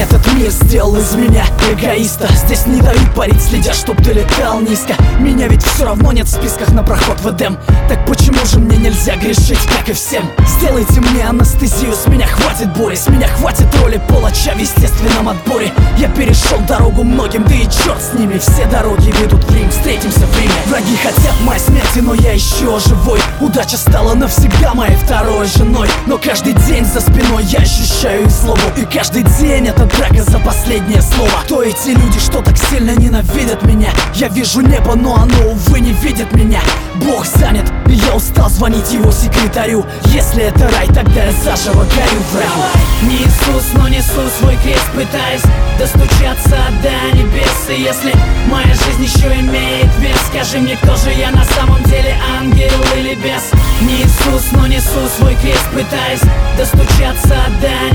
Этот 0.00 0.26
мир 0.32 0.50
сделал 0.50 0.96
из 0.96 1.14
меня 1.14 1.44
эгоиста. 1.70 2.26
Здесь 2.32 2.64
не 2.64 2.80
дают 2.80 3.14
парить, 3.14 3.42
следя, 3.42 3.74
чтоб 3.74 4.02
ты 4.02 4.14
летал 4.14 4.58
низко. 4.62 4.94
Меня 5.18 5.46
ведь 5.46 5.62
все 5.62 5.84
равно 5.84 6.10
нет 6.12 6.26
в 6.26 6.30
списках 6.30 6.68
на 6.72 6.82
проход 6.82 7.20
в 7.20 7.30
Эдем. 7.30 7.58
Так 7.86 8.06
почему 8.06 8.42
же 8.46 8.60
мне 8.60 8.78
нельзя 8.78 9.16
грешить, 9.16 9.60
как 9.66 9.90
и 9.90 9.92
всем? 9.92 10.24
Сделайте 10.56 11.02
мне 11.02 11.28
анестезию, 11.28 11.92
с 11.92 12.06
меня 12.06 12.26
хватит 12.26 12.72
боли 12.78 12.94
С 12.94 13.08
меня 13.08 13.28
хватит 13.28 13.66
роли 13.82 14.00
палача 14.08 14.54
в 14.54 14.58
естественном 14.58 15.28
отборе. 15.28 15.70
Я 15.98 16.08
перешел 16.08 16.58
дорогу 16.66 17.04
многим, 17.04 17.44
да 17.44 17.54
и 17.54 17.64
черт 17.64 18.00
с 18.00 18.18
ними. 18.18 18.38
Все 18.38 18.64
дороги 18.72 19.12
ведут 19.20 19.44
в 19.44 19.54
Рим, 19.54 19.68
встретимся 19.70 20.20
в 20.20 20.38
Риме. 20.38 20.54
Враги 20.68 20.96
хотят 20.96 21.38
моей 21.42 21.60
смерти, 21.60 21.98
но 21.98 22.14
я 22.14 22.32
еще 22.32 22.78
живой. 22.78 23.20
Удача 23.38 23.76
стала 23.76 24.14
навсегда 24.14 24.72
моей 24.72 24.96
второй 24.96 25.46
женой. 25.46 25.88
Но 26.06 26.16
каждый 26.16 26.54
день 26.54 26.86
за 26.86 27.02
спиной 27.02 27.44
я 27.44 27.58
ощущаю 27.58 28.22
их 28.22 28.30
злобу 28.30 28.62
И 28.78 28.86
каждый 28.86 29.24
день 29.24 29.68
это 29.68 29.89
драка 29.96 30.22
за 30.22 30.38
последнее 30.38 31.02
слово. 31.02 31.30
Кто 31.44 31.62
эти 31.62 31.90
люди, 31.90 32.18
что 32.18 32.42
так 32.42 32.56
сильно 32.56 32.90
ненавидят 32.96 33.62
меня? 33.62 33.90
Я 34.14 34.28
вижу 34.28 34.60
небо, 34.60 34.94
но 34.94 35.16
оно, 35.16 35.50
увы, 35.50 35.80
не 35.80 35.92
видит 35.92 36.32
меня. 36.32 36.60
Бог 36.96 37.24
занят, 37.26 37.72
и 37.86 37.92
я 37.92 38.14
устал 38.14 38.50
звонить 38.50 38.92
его 38.92 39.10
секретарю. 39.10 39.86
Если 40.06 40.42
это 40.42 40.68
рай, 40.70 40.86
тогда 40.88 41.24
я 41.24 41.32
заживо 41.32 41.84
горю 41.84 42.20
в 42.30 42.34
раю 42.34 43.08
Не 43.08 43.16
Иисус, 43.18 43.64
но 43.74 43.88
несу 43.88 44.20
свой 44.38 44.56
крест, 44.56 44.86
пытаясь 44.94 45.42
достучаться 45.78 46.58
до 46.82 47.16
небес. 47.16 47.68
И 47.70 47.82
если 47.82 48.12
моя 48.48 48.74
жизнь 48.74 49.04
еще 49.04 49.28
имеет 49.40 49.88
вес, 49.98 50.16
скажи 50.28 50.58
мне, 50.58 50.76
кто 50.76 50.96
же 50.96 51.10
я 51.10 51.30
на 51.30 51.44
самом 51.44 51.82
деле, 51.84 52.14
ангел 52.38 52.70
или 52.96 53.14
бес? 53.14 53.50
Не 53.80 54.02
Иисус, 54.02 54.52
но 54.52 54.66
несу 54.66 55.08
свой 55.18 55.34
крест, 55.36 55.66
пытаясь 55.72 56.20
достучаться 56.56 57.36
до 57.60 57.89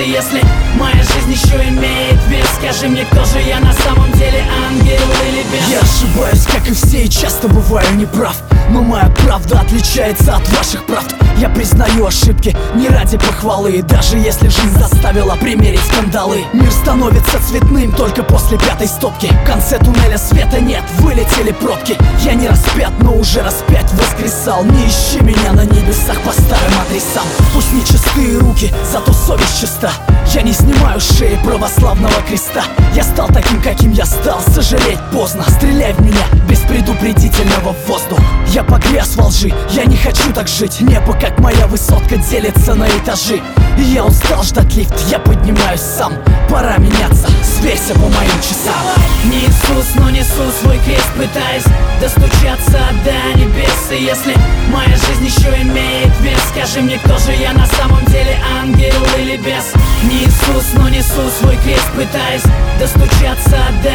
И 0.00 0.12
если 0.12 0.40
моя 0.76 1.02
жизнь 1.02 1.30
еще 1.32 1.56
имеет 1.68 2.16
вес, 2.28 2.46
скажи 2.58 2.88
мне, 2.88 3.04
кто 3.04 3.22
же 3.26 3.38
я 3.38 3.60
на 3.60 3.72
самом 3.74 4.10
деле, 4.12 4.42
ангел 4.66 5.02
или 5.28 5.42
бес? 5.52 5.68
Я 5.68 5.80
ошибаюсь, 5.80 6.46
как 6.46 6.66
и 6.68 6.72
все, 6.72 7.04
и 7.04 7.08
часто 7.08 7.48
бываю 7.48 7.94
неправ 7.96 8.42
Но 8.70 8.82
моя 8.82 9.12
правда 9.24 9.60
отличается 9.60 10.36
от 10.36 10.48
ваших 10.56 10.86
правд. 10.86 11.14
Я 11.38 11.48
признаю 11.48 12.06
ошибки 12.06 12.56
не 12.74 12.88
ради 12.88 13.18
похвалы. 13.18 13.82
Даже 13.82 14.16
если 14.16 14.48
жизнь 14.48 14.78
заставила 14.78 15.34
примерить 15.36 15.80
скандалы 15.80 16.44
Мир 16.52 16.70
становится 16.70 17.42
цветным 17.42 17.92
только 17.92 18.22
после 18.22 18.58
пятой 18.58 18.86
стопки. 18.86 19.26
В 19.26 19.46
конце 19.46 19.78
туннеля 19.78 20.18
света 20.18 20.60
нет, 20.60 20.84
вылетели 20.98 21.52
пробки. 21.52 21.96
Я 22.22 22.34
не 22.34 22.48
распят, 22.48 22.92
но 23.00 23.14
уже 23.14 23.42
распять 23.42 23.90
воскресал. 23.92 24.64
Не 24.64 24.86
ищи 24.86 25.20
меня 25.20 25.52
на 25.52 25.64
небесах 25.64 26.20
по 26.22 26.32
старым 26.32 26.72
адресам 26.86 27.24
Пусть 27.52 27.72
не 27.72 27.84
чистые 27.84 28.38
руки, 28.38 28.72
зато 28.92 29.12
совесть 29.12 29.60
чиста. 29.60 29.90
Я 30.32 30.42
не 30.42 30.52
снимаю 30.52 31.00
шеи 31.00 31.38
православного 31.44 32.20
креста. 32.28 32.62
Я 32.94 33.02
стал 33.02 33.28
таким, 33.28 33.60
каким 33.60 33.92
я 33.92 34.04
стал, 34.04 34.40
сожалеть 34.54 35.00
поздно. 35.12 35.42
Стреляй 35.48 35.92
в 35.92 36.00
меня 36.00 36.24
без 36.48 36.60
предупредительного 36.60 37.72
в 37.72 37.88
воздух 37.88 38.20
Я 38.60 38.64
погряз 38.64 39.16
во 39.16 39.28
лжи, 39.28 39.50
я 39.70 39.86
не 39.86 39.96
хочу 39.96 40.34
так 40.34 40.46
жить. 40.46 40.82
Небо, 40.82 41.14
как 41.14 41.38
моя 41.38 41.66
высотка, 41.66 42.18
делится 42.18 42.74
на 42.74 42.86
этажи. 42.90 43.40
И 43.78 43.82
я 43.82 44.04
устал 44.04 44.42
ждать 44.42 44.76
лифт, 44.76 44.92
я 45.08 45.18
поднимаюсь 45.18 45.80
сам. 45.80 46.12
Пора 46.46 46.76
меняться, 46.76 47.26
сверься 47.42 47.94
по 47.94 48.00
моим 48.00 48.38
часам. 48.42 48.84
Не 49.24 49.46
Иисус, 49.46 49.94
но 49.94 50.10
несу 50.10 50.44
свой 50.60 50.78
крест, 50.80 51.08
пытаясь 51.16 51.64
достучаться 52.02 52.80
до 53.02 53.38
небес. 53.38 53.98
И 53.98 54.04
если 54.04 54.34
моя 54.70 54.94
жизнь 54.94 55.24
еще 55.24 55.48
имеет 55.62 56.12
вес, 56.20 56.40
скажи 56.52 56.82
мне, 56.82 56.98
кто 56.98 57.16
же 57.16 57.32
я 57.32 57.54
на 57.54 57.66
самом 57.66 58.04
деле, 58.06 58.36
ангел 58.60 59.06
или 59.18 59.38
бес? 59.38 59.72
Не 60.02 60.24
Иисус, 60.24 60.66
но 60.74 60.90
несу 60.90 61.22
свой 61.40 61.56
крест, 61.64 61.88
пытаясь 61.96 62.42
достучаться 62.78 63.56
до 63.82 63.90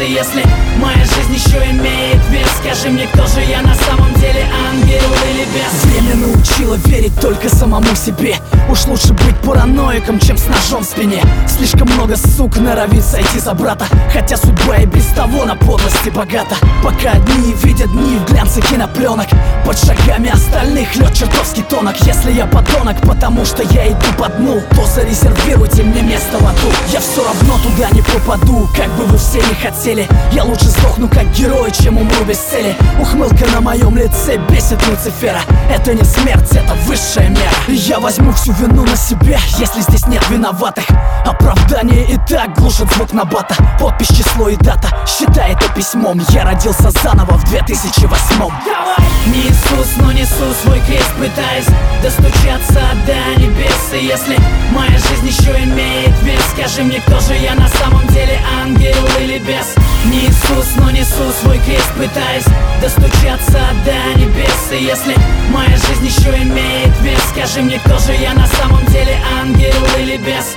И 0.00 0.12
если 0.12 0.42
моя 0.78 1.04
жизнь 1.04 1.34
еще 1.34 1.58
имеет 1.72 2.16
вес, 2.30 2.48
скажи 2.62 2.88
мне, 2.88 3.06
кто 3.12 3.26
же 3.26 3.42
я 3.42 3.60
на 3.60 3.74
самом 3.74 4.14
деле, 4.14 4.46
ангел 4.70 5.02
или 5.30 5.44
бес? 5.52 5.84
Время 5.84 6.26
научило 6.26 6.76
верить 6.86 7.20
только 7.20 7.50
самому 7.50 7.94
себе. 7.94 8.36
Уж 8.70 8.86
лучше 8.86 9.12
быть 9.12 9.36
параноиком, 9.44 10.18
чем 10.18 10.38
с 10.38 10.46
ножом 10.46 10.84
в 10.84 10.86
спине. 10.86 11.22
Слишком 11.46 11.86
много 11.88 12.16
сук 12.16 12.56
норовит 12.56 13.04
сойти 13.04 13.38
за 13.40 13.52
брата. 13.52 13.84
Хотя 14.10 14.38
судьба 14.38 14.76
и 14.76 14.86
без 14.86 15.04
того 15.08 15.44
на 15.44 15.54
подлости 15.54 16.08
богата. 16.08 16.56
Пока 16.82 17.12
одни 17.12 17.52
видят 17.62 17.92
дни 17.92 18.16
в 18.16 18.32
глянце 18.32 18.62
кинопленок. 18.62 19.28
Под 19.66 19.78
шагами 19.78 20.30
остальных 20.30 20.96
лед 20.96 21.12
чертовски 21.12 21.62
тонок. 21.68 21.96
Если 22.06 22.32
я 22.32 22.46
подонок, 22.46 22.96
потому 23.02 23.44
что 23.44 23.62
я 23.64 23.88
иду 23.88 24.06
по 24.16 24.28
дну 24.28 24.62
То 24.70 24.86
зарезервируйте 24.86 25.82
мне 25.82 26.00
место 26.00 26.38
в 26.38 26.46
аду. 26.46 26.72
Я 26.90 27.00
все 27.00 27.22
равно 27.22 27.58
туда 27.58 27.90
не 27.90 28.00
попаду, 28.00 28.66
как 28.74 28.88
бы 28.96 29.04
вы 29.04 29.18
все 29.18 29.38
не 29.38 29.54
хотели 29.54 29.89
Я 29.90 30.44
лучше 30.44 30.66
сдохну 30.66 31.08
как 31.08 31.32
герой, 31.32 31.72
чем 31.72 31.98
умру 31.98 32.24
без 32.24 32.38
цели. 32.38 32.76
Ухмылка 33.00 33.44
на 33.52 33.60
моем 33.60 33.96
лице 33.96 34.36
бесит 34.48 34.78
Люцифера. 34.86 35.40
Это 35.68 35.94
не 35.94 36.04
смерть, 36.04 36.52
это 36.52 36.74
высшая 36.86 37.28
мера. 37.28 37.50
Я 37.66 37.98
возьму 37.98 38.32
всю 38.32 38.52
вину 38.52 38.84
на 38.84 38.94
себя, 38.94 39.38
если 39.58 39.80
здесь 39.80 40.06
нет 40.06 40.22
виноватых. 40.30 40.84
Оправдание 41.24 42.04
и 42.04 42.18
так 42.28 42.56
глушит 42.56 42.88
звук 42.92 43.12
набата. 43.12 43.56
Подпись, 43.80 44.16
число 44.16 44.48
и 44.48 44.56
дата, 44.56 44.88
считай 45.06 45.54
это 45.54 45.68
письмом. 45.74 46.20
Я 46.30 46.44
родился 46.44 46.90
заново 46.90 47.36
в 47.36 47.44
2008 47.50 48.99
Не 49.30 49.42
Иисус, 49.46 49.96
но 49.98 50.10
несу 50.10 50.52
свой 50.60 50.80
крест, 50.80 51.12
пытаясь 51.16 51.66
достучаться 52.02 52.80
до 53.06 53.40
небес 53.40 53.92
И 53.94 54.04
если 54.04 54.36
моя 54.72 54.98
жизнь 54.98 55.28
еще 55.28 55.52
имеет 55.62 56.20
вес, 56.22 56.40
скажи 56.52 56.82
мне, 56.82 57.00
кто 57.00 57.20
же 57.20 57.34
я 57.34 57.54
на 57.54 57.68
самом 57.68 58.04
деле, 58.08 58.40
ангел 58.60 59.06
или 59.20 59.38
бес? 59.38 59.76
Не 60.06 60.26
Иисус, 60.26 60.74
но 60.78 60.90
несу 60.90 61.30
свой 61.42 61.58
крест, 61.58 61.92
пытаясь 61.96 62.46
достучаться 62.82 63.60
до 63.84 64.18
небес 64.18 64.72
И 64.72 64.82
если 64.82 65.14
моя 65.50 65.76
жизнь 65.76 66.06
еще 66.06 66.30
имеет 66.42 66.98
вес, 67.00 67.20
скажи 67.32 67.62
мне, 67.62 67.78
кто 67.78 67.98
же 67.98 68.12
я 68.12 68.34
на 68.34 68.48
самом 68.48 68.84
деле, 68.86 69.16
ангел 69.38 69.86
или 70.00 70.16
бес? 70.16 70.56